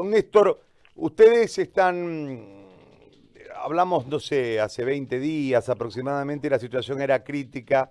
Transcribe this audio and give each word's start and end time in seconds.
Don 0.00 0.08
Néstor, 0.08 0.58
ustedes 0.94 1.58
están, 1.58 2.40
hablamos, 3.62 4.06
no 4.06 4.18
sé, 4.18 4.58
hace 4.58 4.82
20 4.82 5.20
días 5.20 5.68
aproximadamente, 5.68 6.48
la 6.48 6.58
situación 6.58 7.02
era 7.02 7.22
crítica, 7.22 7.90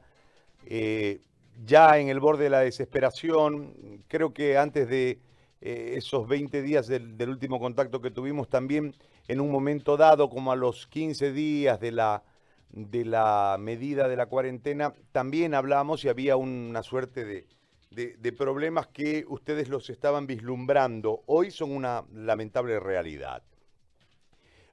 eh, 0.65 1.21
ya 1.63 1.99
en 1.99 2.09
el 2.09 2.19
borde 2.19 2.45
de 2.45 2.49
la 2.49 2.61
desesperación, 2.61 4.03
creo 4.07 4.33
que 4.33 4.57
antes 4.57 4.89
de 4.89 5.19
eh, 5.61 5.93
esos 5.97 6.27
20 6.27 6.63
días 6.63 6.87
del, 6.87 7.15
del, 7.15 7.29
último 7.29 7.59
contacto 7.59 8.01
que 8.01 8.09
tuvimos, 8.09 8.49
también 8.49 8.95
en 9.27 9.39
un 9.39 9.51
momento 9.51 9.95
dado, 9.95 10.31
como 10.31 10.51
a 10.51 10.55
los 10.55 10.87
15 10.87 11.31
días 11.31 11.79
de 11.79 11.91
la, 11.91 12.23
de 12.71 13.05
la 13.05 13.57
medida 13.59 14.07
de 14.07 14.15
la 14.15 14.25
cuarentena, 14.25 14.95
también 15.11 15.53
hablamos 15.53 16.03
y 16.05 16.09
había 16.09 16.37
una 16.37 16.81
suerte 16.81 17.23
de 17.23 17.45
de, 17.91 18.31
problemas 18.33 18.87
que 18.87 19.25
ustedes 19.27 19.67
los 19.67 19.89
estaban 19.89 20.27
vislumbrando, 20.27 21.23
hoy 21.25 21.51
son 21.51 21.71
una 21.71 22.05
lamentable 22.13 22.79
realidad. 22.79 23.43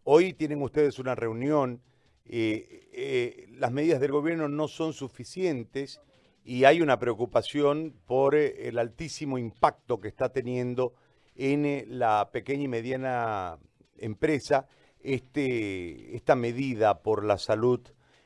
Hoy 0.04 0.34
tienen 0.34 0.62
ustedes 0.62 0.98
una 0.98 1.14
reunión, 1.14 1.80
eh, 2.26 2.88
eh, 2.92 3.46
las 3.52 3.72
medidas 3.72 4.00
del 4.00 4.12
gobierno 4.12 4.48
no 4.48 4.68
son 4.68 4.92
suficientes 4.92 6.00
y 6.44 6.64
hay 6.64 6.80
una 6.80 6.98
preocupación 6.98 7.94
por 8.06 8.34
eh, 8.34 8.68
el 8.68 8.78
altísimo 8.78 9.38
impacto 9.38 10.00
que 10.00 10.08
está 10.08 10.28
teniendo 10.28 10.94
en 11.34 11.98
la 11.98 12.30
pequeña 12.32 12.64
y 12.64 12.68
mediana 12.68 13.58
empresa 13.98 14.68
este, 15.00 16.16
esta 16.16 16.34
medida 16.34 17.02
por 17.02 17.24
la 17.24 17.38
salud 17.38 17.80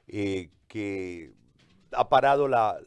que 0.07 1.33
ha 1.93 2.09
parado 2.09 2.49
la, 2.49 2.79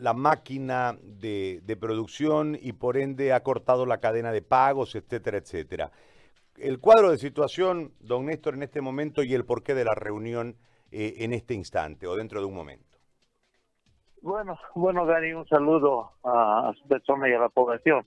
la 0.00 0.14
máquina 0.14 0.96
de, 1.02 1.76
producción 1.80 2.56
y 2.60 2.72
por 2.72 2.96
ende 2.96 3.32
ha 3.32 3.42
cortado 3.42 3.86
la 3.86 3.98
cadena 3.98 4.32
de 4.32 4.42
pagos, 4.42 4.94
etcétera, 4.94 5.38
etcétera. 5.38 5.90
El 6.56 6.78
cuadro 6.78 7.10
de 7.10 7.18
situación, 7.18 7.92
don 8.00 8.26
Néstor, 8.26 8.54
en 8.54 8.62
este 8.62 8.80
momento 8.80 9.22
y 9.22 9.34
el 9.34 9.44
porqué 9.44 9.74
de 9.74 9.84
la 9.84 9.94
reunión 9.94 10.56
eh, 10.90 11.14
en 11.18 11.32
este 11.32 11.54
instante 11.54 12.06
o 12.06 12.16
dentro 12.16 12.40
de 12.40 12.46
un 12.46 12.54
momento. 12.54 12.98
Bueno, 14.22 14.58
bueno, 14.74 15.06
Dani, 15.06 15.32
un 15.32 15.46
saludo 15.46 16.12
a, 16.24 16.72
su 16.80 16.86
persona 16.88 17.28
y 17.28 17.32
a 17.32 17.38
la 17.38 17.48
población. 17.48 18.06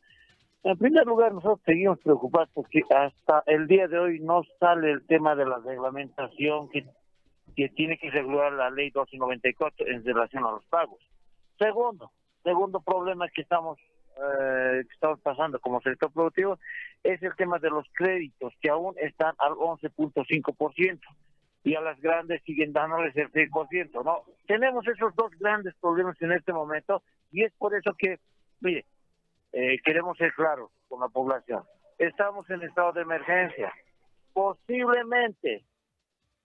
En 0.64 0.78
primer 0.78 1.06
lugar, 1.06 1.34
nosotros 1.34 1.62
seguimos 1.66 2.00
preocupados 2.00 2.50
porque 2.54 2.82
hasta 2.90 3.44
el 3.48 3.68
día 3.68 3.88
de 3.88 3.98
hoy 3.98 4.20
no 4.20 4.44
sale 4.60 4.92
el 4.92 5.06
tema 5.08 5.36
de 5.36 5.46
la 5.46 5.58
reglamentación 5.58 6.70
que, 6.70 6.86
que 7.56 7.70
tiene 7.70 7.98
que 7.98 8.12
regular 8.12 8.54
la 8.54 8.70
ley 8.70 8.92
294 8.92 9.88
en 9.88 10.06
relación 10.06 10.46
a 10.46 10.52
los 10.52 10.66
pagos. 10.66 11.00
Segundo, 11.58 12.12
segundo 12.44 12.82
problema 12.82 13.30
que 13.30 13.42
estamos 13.42 13.80
eh, 14.16 14.84
que 14.88 14.94
estamos 14.94 15.20
pasando 15.22 15.60
como 15.60 15.82
sector 15.82 16.12
productivo 16.12 16.60
es 17.04 17.22
el 17.24 17.36
tema 17.36 17.58
de 17.58 17.72
los 17.72 17.88
créditos 17.94 18.54
que 18.62 18.70
aún 18.70 18.94
están 19.00 19.34
al 19.40 19.54
11.5% 19.54 21.00
y 21.64 21.76
a 21.76 21.82
las 21.82 22.00
grandes 22.00 22.44
siguen 22.44 22.74
dándoles 22.74 23.16
el 23.16 23.32
6%, 23.32 24.04
¿no? 24.04 24.24
Tenemos 24.46 24.88
esos 24.88 25.16
dos 25.16 25.32
grandes 25.40 25.74
problemas 25.82 26.22
en 26.22 26.32
este 26.34 26.54
momento 26.54 27.02
y 27.32 27.44
es 27.44 27.52
por 27.54 27.74
eso 27.74 27.94
que, 27.98 28.20
mire, 28.60 28.86
eh, 29.52 29.78
queremos 29.84 30.16
ser 30.18 30.32
claros 30.34 30.70
con 30.88 31.00
la 31.00 31.08
población. 31.08 31.64
Estamos 31.98 32.48
en 32.52 32.62
estado 32.62 32.92
de 32.92 33.02
emergencia. 33.02 33.74
Posiblemente 34.34 35.64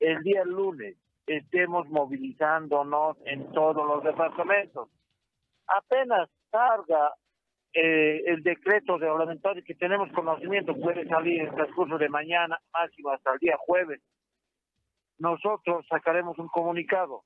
el 0.00 0.22
día 0.22 0.44
lunes 0.44 0.96
estemos 1.26 1.86
movilizándonos 1.90 3.18
en 3.26 3.52
todos 3.52 3.86
los 3.86 4.02
departamentos 4.04 4.88
apenas 5.68 6.28
salga 6.50 7.14
eh, 7.72 8.22
el 8.26 8.42
decreto 8.42 8.98
reglamentario 8.98 9.62
que 9.64 9.74
tenemos 9.74 10.10
conocimiento, 10.12 10.74
puede 10.74 11.06
salir 11.06 11.40
en 11.40 11.48
el 11.48 11.54
transcurso 11.54 11.98
de 11.98 12.08
mañana, 12.08 12.58
máximo 12.72 13.10
hasta 13.10 13.32
el 13.34 13.38
día 13.38 13.56
jueves, 13.58 14.00
nosotros 15.18 15.86
sacaremos 15.88 16.38
un 16.38 16.48
comunicado 16.48 17.24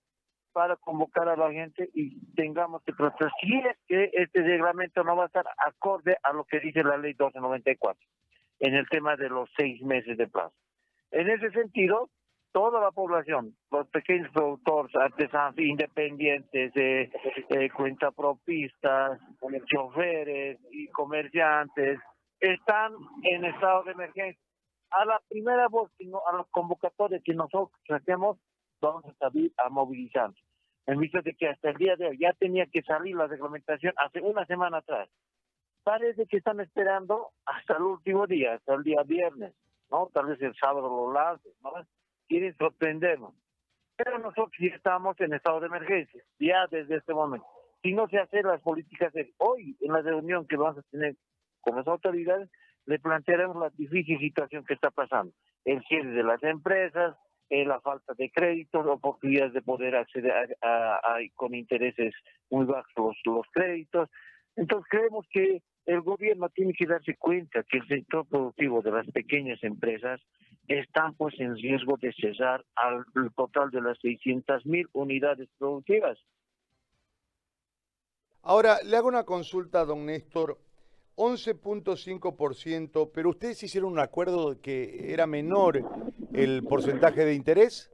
para 0.52 0.76
convocar 0.76 1.28
a 1.28 1.36
la 1.36 1.50
gente 1.50 1.88
y 1.94 2.20
tengamos 2.34 2.82
que 2.84 2.92
tratar 2.92 3.30
si 3.40 3.54
es 3.58 3.76
que 3.86 4.10
este 4.12 4.42
reglamento 4.42 5.02
no 5.04 5.16
va 5.16 5.24
a 5.24 5.26
estar 5.26 5.46
acorde 5.66 6.16
a 6.22 6.32
lo 6.32 6.44
que 6.44 6.60
dice 6.60 6.82
la 6.82 6.96
ley 6.96 7.12
1294 7.12 8.00
en 8.60 8.74
el 8.74 8.88
tema 8.88 9.16
de 9.16 9.28
los 9.28 9.50
seis 9.56 9.82
meses 9.82 10.16
de 10.16 10.28
plazo. 10.28 10.54
En 11.10 11.28
ese 11.28 11.50
sentido, 11.50 12.10
toda 12.52 12.80
la 12.80 12.90
población, 12.90 13.56
los 13.70 13.88
pequeños 13.88 14.30
productores, 14.32 14.94
artesanos 14.94 15.58
independientes, 15.58 16.72
eh, 16.76 17.10
eh, 17.48 17.70
cuentapropistas, 17.70 19.20
choferes 19.66 20.58
y 20.70 20.88
comerciantes, 20.88 21.98
están 22.40 22.92
en 23.22 23.44
estado 23.46 23.84
de 23.84 23.92
emergencia. 23.92 24.40
A 24.90 25.04
la 25.06 25.20
primera 25.28 25.68
voz, 25.68 25.90
a 26.00 26.36
los 26.36 26.46
convocatorios 26.50 27.22
que 27.24 27.34
nosotros 27.34 27.70
hacemos, 27.88 28.38
vamos 28.80 29.04
a 29.06 29.14
salir 29.14 29.52
a. 29.56 29.70
En 30.86 30.98
vista 30.98 31.20
de 31.22 31.34
que 31.34 31.48
hasta 31.48 31.70
el 31.70 31.76
día 31.76 31.96
de 31.96 32.08
hoy 32.08 32.18
ya 32.18 32.32
tenía 32.34 32.66
que 32.66 32.82
salir 32.82 33.16
la 33.16 33.26
reglamentación 33.26 33.94
hace 33.96 34.20
una 34.20 34.44
semana 34.46 34.78
atrás. 34.78 35.08
Parece 35.84 36.26
que 36.26 36.36
están 36.36 36.60
esperando 36.60 37.30
hasta 37.46 37.76
el 37.76 37.82
último 37.82 38.26
día, 38.26 38.54
hasta 38.54 38.74
el 38.74 38.82
día 38.82 39.02
viernes, 39.04 39.54
¿no? 39.90 40.10
Tal 40.12 40.26
vez 40.26 40.42
el 40.42 40.54
sábado 40.56 40.88
lo 40.88 41.12
lancen, 41.12 41.52
¿no? 41.62 41.72
Quieren 42.32 42.56
sorprendernos. 42.56 43.34
Pero 43.94 44.18
nosotros 44.18 44.52
ya 44.58 44.74
estamos 44.74 45.20
en 45.20 45.34
estado 45.34 45.60
de 45.60 45.66
emergencia, 45.66 46.22
ya 46.38 46.66
desde 46.70 46.96
este 46.96 47.12
momento. 47.12 47.46
Si 47.82 47.92
no 47.92 48.08
se 48.08 48.18
hacen 48.18 48.46
las 48.46 48.62
políticas 48.62 49.12
de 49.12 49.34
hoy, 49.36 49.76
en 49.82 49.92
la 49.92 50.00
reunión 50.00 50.46
que 50.46 50.56
vamos 50.56 50.78
a 50.78 50.90
tener 50.90 51.14
con 51.60 51.76
las 51.76 51.86
autoridades, 51.86 52.48
le 52.86 52.98
plantearemos 52.98 53.56
la 53.56 53.68
difícil 53.76 54.18
situación 54.18 54.64
que 54.64 54.72
está 54.72 54.90
pasando. 54.90 55.34
El 55.66 55.84
cierre 55.84 56.10
de 56.12 56.22
las 56.22 56.42
empresas, 56.42 57.16
eh, 57.50 57.66
la 57.66 57.80
falta 57.80 58.14
de 58.14 58.30
créditos, 58.30 58.86
oportunidades 58.86 59.52
de 59.52 59.60
poder 59.60 59.94
acceder 59.94 60.56
a, 60.62 61.18
con 61.34 61.54
intereses 61.54 62.14
muy 62.50 62.64
bajos 62.64 62.92
los, 62.96 63.16
los 63.26 63.46
créditos. 63.52 64.08
Entonces 64.56 64.88
creemos 64.88 65.26
que 65.30 65.62
el 65.86 66.00
gobierno 66.00 66.48
tiene 66.48 66.72
que 66.72 66.86
darse 66.86 67.16
cuenta 67.16 67.62
que 67.64 67.78
el 67.78 67.88
sector 67.88 68.26
productivo 68.26 68.82
de 68.82 68.92
las 68.92 69.06
pequeñas 69.10 69.62
empresas 69.62 70.20
están 70.68 71.14
pues 71.14 71.38
en 71.40 71.56
riesgo 71.56 71.96
de 71.96 72.12
cesar 72.12 72.64
al 72.76 73.04
total 73.34 73.70
de 73.70 73.80
las 73.80 73.98
600 74.00 74.64
mil 74.66 74.88
unidades 74.92 75.48
productivas. 75.58 76.18
Ahora, 78.42 78.78
le 78.84 78.96
hago 78.96 79.08
una 79.08 79.24
consulta, 79.24 79.84
don 79.84 80.06
Néstor. 80.06 80.58
11.5%, 81.14 83.10
pero 83.12 83.28
ustedes 83.30 83.62
hicieron 83.62 83.92
un 83.92 83.98
acuerdo 83.98 84.60
que 84.60 85.12
era 85.12 85.26
menor 85.26 85.84
el 86.32 86.62
porcentaje 86.64 87.26
de 87.26 87.34
interés. 87.34 87.90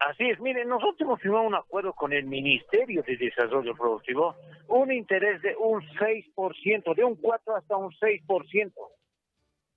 Así 0.00 0.30
es, 0.30 0.40
miren, 0.40 0.66
nosotros 0.66 0.98
hemos 1.02 1.20
firmado 1.20 1.46
un 1.46 1.54
acuerdo 1.54 1.92
con 1.92 2.14
el 2.14 2.24
Ministerio 2.24 3.02
de 3.02 3.18
Desarrollo 3.18 3.74
Productivo, 3.76 4.34
un 4.68 4.90
interés 4.90 5.42
de 5.42 5.54
un 5.56 5.82
6%, 5.82 6.94
de 6.94 7.04
un 7.04 7.16
4 7.16 7.56
hasta 7.56 7.76
un 7.76 7.90
6%. 7.92 8.72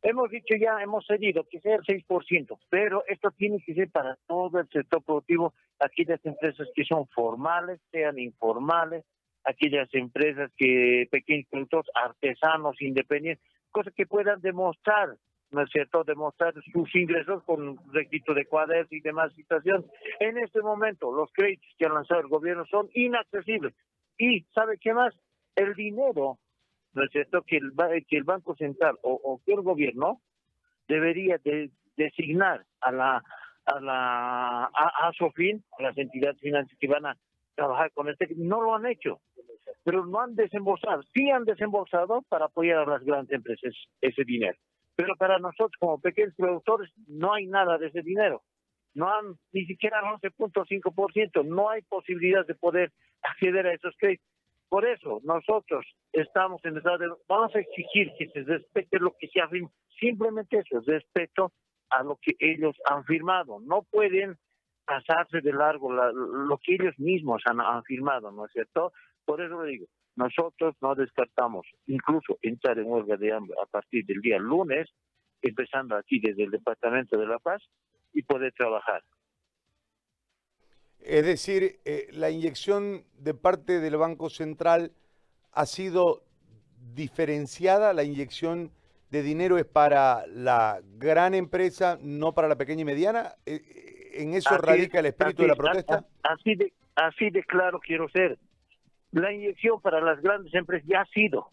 Hemos 0.02 0.30
dicho 0.30 0.56
ya, 0.58 0.82
hemos 0.82 1.06
cedido 1.06 1.46
que 1.50 1.60
sea 1.60 1.76
el 1.76 1.84
6%, 1.84 2.58
pero 2.70 3.04
esto 3.08 3.32
tiene 3.32 3.62
que 3.66 3.74
ser 3.74 3.92
para 3.92 4.18
todo 4.26 4.60
el 4.62 4.70
sector 4.70 5.04
productivo, 5.04 5.54
aquellas 5.80 6.26
empresas 6.26 6.70
que 6.74 6.86
son 6.86 7.06
formales, 7.10 7.82
sean 7.92 8.18
informales, 8.18 9.04
aquellas 9.44 9.94
empresas 9.94 10.50
que, 10.56 11.06
pequeños 11.12 11.48
productores, 11.50 11.92
artesanos, 11.96 12.82
independientes, 12.82 13.44
cosas 13.72 13.94
que 13.94 14.06
puedan 14.06 14.40
demostrar 14.40 15.18
¿no 15.54 15.62
es 15.62 15.70
cierto?, 15.70 16.04
demostrar 16.04 16.54
sus 16.72 16.96
ingresos 16.96 17.44
con 17.44 17.78
requisito 17.94 18.34
de 18.34 18.46
cuadros 18.46 18.92
y 18.92 19.00
demás 19.02 19.32
situaciones. 19.34 19.86
En 20.20 20.38
este 20.40 20.62
momento, 20.62 21.14
los 21.14 21.32
créditos 21.32 21.70
que 21.78 21.86
ha 21.86 21.90
lanzado 21.90 22.22
el 22.22 22.28
gobierno 22.28 22.66
son 22.66 22.90
inaccesibles. 22.94 23.74
Y, 24.18 24.42
¿sabe 24.54 24.78
qué 24.80 24.94
más? 24.94 25.14
El 25.56 25.74
dinero, 25.76 26.40
¿no 26.94 27.04
es 27.04 27.12
cierto?, 27.12 27.44
que 27.44 27.58
el, 27.58 27.72
que 28.08 28.18
el 28.18 28.24
Banco 28.24 28.56
Central 28.56 28.98
o, 29.04 29.40
que 29.46 29.54
el 29.54 29.62
gobierno 29.62 30.22
debería 30.88 31.38
de, 31.44 31.70
designar 31.96 32.66
a 32.82 32.92
la 32.92 33.24
a 33.66 33.80
la 33.80 34.64
a, 34.66 35.10
a 35.10 35.82
las 35.82 35.98
entidades 35.98 36.40
financieras 36.42 36.80
que 36.80 36.88
van 36.88 37.06
a 37.06 37.18
trabajar 37.56 37.92
con 37.92 38.10
este, 38.10 38.28
no 38.36 38.62
lo 38.62 38.76
han 38.76 38.88
hecho, 38.88 39.22
pero 39.84 40.06
no 40.06 40.20
han 40.20 40.36
desembolsado, 40.36 41.04
sí 41.14 41.30
han 41.30 41.46
desembolsado 41.46 42.24
para 42.24 42.46
apoyar 42.46 42.80
a 42.80 42.86
las 42.86 43.04
grandes 43.04 43.32
empresas 43.32 43.74
ese 44.02 44.24
dinero 44.26 44.58
pero 44.96 45.16
para 45.16 45.40
nosotros 45.40 45.74
como 45.80 46.00
pequeños 46.00 46.34
productores 46.36 46.92
no 47.08 47.34
hay 47.34 47.48
nada 47.48 47.78
de 47.78 47.88
ese 47.88 48.02
dinero. 48.02 48.44
No 48.94 49.10
han 49.12 49.38
ni 49.52 49.66
siquiera 49.66 50.00
el 50.00 50.06
11.5%, 50.32 51.46
no 51.46 51.70
hay 51.70 51.82
posibilidad 51.84 52.46
de 52.46 52.56
poder 52.56 52.92
acceder 53.24 53.66
a 53.66 53.74
esos 53.74 53.96
créditos. 53.98 54.28
Por 54.70 54.86
eso 54.86 55.20
nosotros 55.24 55.86
estamos 56.12 56.64
en 56.66 56.78
estado 56.78 56.98
de, 56.98 57.08
vamos 57.28 57.56
a 57.56 57.60
exigir 57.60 58.12
que 58.18 58.28
se 58.30 58.44
respete 58.44 59.00
lo 59.00 59.16
que 59.20 59.28
se 59.28 59.42
ha 59.42 59.48
firmado, 59.48 59.74
simplemente 60.00 60.60
eso, 60.60 60.82
respeto 60.86 61.52
a 61.90 62.04
lo 62.04 62.18
que 62.22 62.34
ellos 62.40 62.76
han 62.86 63.04
firmado. 63.06 63.60
No 63.62 63.84
pueden 63.84 64.38
pasarse 64.86 65.42
de 65.42 65.54
largo 65.54 65.92
lo 65.92 66.58
que 66.58 66.76
ellos 66.76 66.98
mismos 66.98 67.42
han, 67.46 67.62
han 67.62 67.84
firmado, 67.84 68.32
¿no 68.32 68.46
es 68.46 68.52
cierto? 68.52 68.92
Por 69.26 69.42
eso 69.42 69.64
le 69.64 69.72
digo, 69.72 69.86
nosotros 70.16 70.76
no 70.82 70.96
descartamos 70.96 71.66
incluso 71.88 72.38
entrar 72.42 72.78
en 72.78 72.86
huelga 72.86 73.18
de 73.18 73.34
hambre 73.34 73.56
a 73.62 73.66
partir 73.66 74.06
del 74.06 74.22
día 74.22 74.38
lunes, 74.38 74.90
empezando 75.42 75.96
aquí 75.96 76.20
desde 76.20 76.44
el 76.44 76.52
Departamento 76.52 77.18
de 77.18 77.28
La 77.28 77.40
Paz 77.40 77.62
y 78.14 78.22
poder 78.24 78.54
trabajar. 78.54 79.04
Es 81.00 81.26
decir, 81.26 81.80
eh, 81.84 82.08
la 82.12 82.30
inyección 82.30 83.04
de 83.18 83.34
parte 83.34 83.80
del 83.80 83.98
Banco 83.98 84.30
Central 84.30 84.94
ha 85.52 85.66
sido 85.66 86.24
diferenciada, 86.94 87.94
la 87.94 88.04
inyección 88.04 88.72
de 89.10 89.22
dinero 89.22 89.58
es 89.58 89.66
para 89.66 90.26
la 90.28 90.82
gran 90.98 91.34
empresa, 91.34 92.00
no 92.02 92.34
para 92.34 92.48
la 92.48 92.56
pequeña 92.56 92.82
y 92.82 92.86
mediana. 92.86 93.36
Eh, 93.46 93.62
¿En 94.14 94.34
eso 94.34 94.58
radica 94.58 95.00
el 95.00 95.08
espíritu 95.08 95.44
de 95.44 95.48
la 95.50 95.56
protesta? 95.56 96.06
Así 96.24 96.56
de, 96.56 96.74
así 96.96 97.30
de 97.30 97.44
claro 97.44 97.80
quiero 97.80 98.08
ser. 98.10 98.38
La 99.12 99.32
inyección 99.32 99.82
para 99.82 100.02
las 100.02 100.22
grandes 100.22 100.54
empresas 100.54 100.88
ya 100.88 101.02
ha 101.02 101.06
sido, 101.06 101.50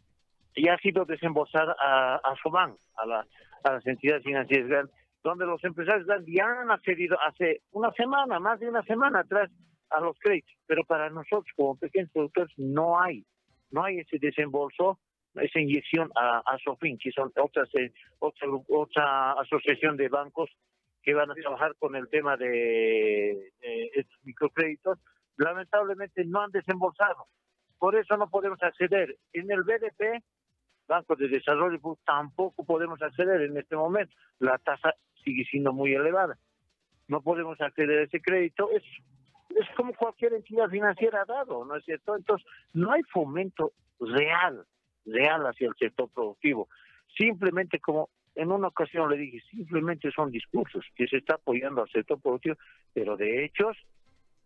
ya 0.56 0.74
ha 0.74 0.78
sido 0.78 1.04
desembolsada 1.04 1.76
a, 1.78 2.16
a 2.16 2.36
Soban, 2.42 2.74
a, 2.96 3.06
la, 3.06 3.26
a 3.64 3.72
las 3.72 3.86
entidades 3.86 4.24
financieras 4.24 4.68
grandes 4.68 5.00
donde 5.22 5.46
los 5.46 5.62
empresarios 5.64 6.06
ya 6.26 6.46
han 6.46 6.70
accedido 6.70 7.18
hace 7.20 7.62
una 7.72 7.92
semana, 7.92 8.40
más 8.40 8.58
de 8.60 8.68
una 8.68 8.82
semana 8.82 9.20
atrás, 9.20 9.50
a 9.90 10.00
los 10.00 10.18
créditos. 10.18 10.52
Pero 10.66 10.84
para 10.84 11.10
nosotros, 11.10 11.46
como 11.56 11.76
pequeños 11.76 12.10
productores, 12.12 12.52
no 12.56 13.00
hay, 13.00 13.24
no 13.70 13.84
hay 13.84 13.98
ese 13.98 14.18
desembolso, 14.18 14.98
esa 15.34 15.60
inyección 15.60 16.10
a, 16.16 16.38
a 16.38 16.58
Sofin, 16.58 16.98
que 16.98 17.10
son 17.12 17.32
otras, 17.36 17.68
eh, 17.74 17.92
otra, 18.18 18.48
otra 18.68 19.32
asociación 19.32 19.96
de 19.96 20.08
bancos 20.08 20.50
que 21.02 21.14
van 21.14 21.31
a 21.31 21.35
trabajar 21.35 21.75
con 21.79 21.97
el 21.97 22.08
tema 22.08 22.37
de, 22.37 23.52
estos 23.94 24.19
microcréditos. 24.25 24.99
Lamentablemente 25.37 26.25
no 26.25 26.43
han 26.43 26.50
desembolsado. 26.50 27.26
Por 27.79 27.97
eso 27.97 28.17
no 28.17 28.29
podemos 28.29 28.62
acceder. 28.62 29.17
En 29.32 29.50
el 29.50 29.62
BDP, 29.62 30.23
Banco 30.87 31.17
de 31.17 31.29
Desarrollo, 31.29 31.81
tampoco 32.05 32.64
podemos 32.64 33.00
acceder 33.00 33.41
en 33.43 33.56
este 33.56 33.76
momento. 33.76 34.14
La 34.38 34.58
tasa 34.58 34.94
sigue 35.25 35.44
siendo 35.44 35.73
muy 35.73 35.94
elevada. 35.94 36.37
No 37.08 37.23
podemos 37.23 37.61
acceder 37.61 38.00
a 38.00 38.05
ese 38.05 38.20
crédito. 38.20 38.70
Es, 38.70 38.82
es 39.50 39.67
como 39.76 39.94
cualquier 39.94 40.35
entidad 40.35 40.69
financiera 40.69 41.25
dado, 41.25 41.64
¿no 41.64 41.76
es 41.76 41.85
cierto? 41.85 42.17
Entonces, 42.17 42.46
no 42.75 42.93
hay 42.93 43.03
fomento 43.05 43.73
real, 43.99 44.67
real 45.06 45.46
hacia 45.46 45.69
el 45.69 45.75
sector 45.76 46.11
productivo. 46.11 46.69
Simplemente 47.17 47.81
como 47.81 48.11
en 48.40 48.50
una 48.50 48.69
ocasión 48.69 49.10
le 49.10 49.19
dije, 49.19 49.40
simplemente 49.50 50.10
son 50.10 50.31
discursos 50.31 50.84
que 50.96 51.06
se 51.06 51.19
está 51.19 51.34
apoyando 51.34 51.82
al 51.82 51.90
sector 51.90 52.20
productivo, 52.20 52.56
pero 52.94 53.16
de 53.16 53.44
hechos, 53.44 53.76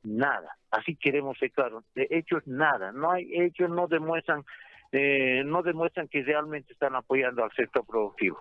nada. 0.03 0.57
Así 0.71 0.97
queremos 0.97 1.39
ser 1.39 1.53
claros, 1.53 1.85
de 1.95 2.09
hechos, 2.11 2.45
nada. 2.47 2.91
No 2.93 3.13
hay 3.13 3.31
hechos, 3.33 3.71
no 3.71 3.87
demuestran, 3.87 4.45
eh, 4.91 5.43
no 5.45 5.63
demuestran 5.63 6.09
que 6.09 6.23
realmente 6.23 6.73
están 6.73 6.97
apoyando 6.97 7.45
al 7.45 7.53
sector 7.53 7.87
productivo. 7.87 8.41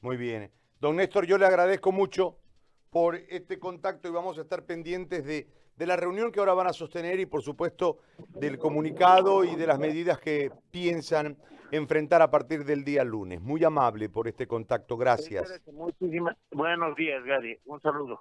Muy 0.00 0.16
bien. 0.16 0.50
Don 0.80 0.96
Néstor, 0.96 1.26
yo 1.26 1.36
le 1.36 1.44
agradezco 1.44 1.92
mucho 1.92 2.36
por 2.88 3.16
este 3.16 3.58
contacto 3.58 4.08
y 4.08 4.12
vamos 4.12 4.38
a 4.38 4.42
estar 4.42 4.64
pendientes 4.64 5.24
de, 5.26 5.46
la 5.86 5.96
reunión 5.96 6.32
que 6.32 6.40
ahora 6.40 6.54
van 6.54 6.66
a 6.66 6.72
sostener 6.72 7.20
y 7.20 7.26
por 7.26 7.42
supuesto 7.42 7.98
del 8.34 8.58
comunicado 8.58 9.44
y 9.44 9.54
de 9.56 9.66
las 9.66 9.78
medidas 9.78 10.18
que 10.18 10.50
piensan 10.70 11.36
enfrentar 11.72 12.22
a 12.22 12.30
partir 12.30 12.64
del 12.64 12.84
día 12.84 13.04
lunes. 13.04 13.40
Muy 13.40 13.62
amable 13.64 14.08
por 14.08 14.28
este 14.28 14.46
contacto, 14.46 14.96
gracias. 14.96 15.60
Buenos 16.50 16.96
días, 16.96 17.24
Gary. 17.24 17.58
Un 17.64 17.80
saludo. 17.80 18.20